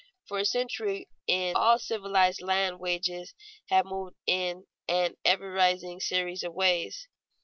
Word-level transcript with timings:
For 0.27 0.39
a 0.39 0.45
century 0.45 1.09
in 1.27 1.55
all 1.55 1.77
civilized 1.77 2.41
lands 2.41 2.79
wages 2.79 3.35
have 3.69 3.85
moved 3.85 4.15
in 4.25 4.65
an 4.89 5.15
ever 5.23 5.51
rising 5.53 5.99
series 5.99 6.41
of 6.41 6.55
waves. 6.55 7.07